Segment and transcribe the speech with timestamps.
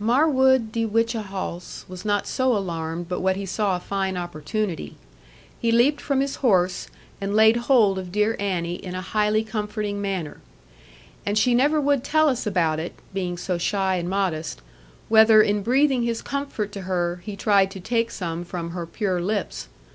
[0.00, 4.96] Marwood de Whichehalse was not so alarmed but what he saw a fine opportunity.
[5.60, 6.86] He leaped from his horse,
[7.20, 10.40] and laid hold of dear Annie in a highly comforting manner;
[11.26, 14.62] and she never would tell us about it (being so shy and modest),
[15.10, 19.20] whether in breathing his comfort to her he tried to take some from her pure
[19.20, 19.68] lips.